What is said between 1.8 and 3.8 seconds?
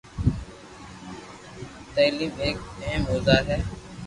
تعليم هڪ اهم اوزار آهي